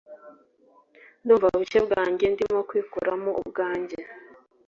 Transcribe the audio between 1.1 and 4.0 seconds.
Ndumva buke bwanjye ndimo kwikuramo ubwanjye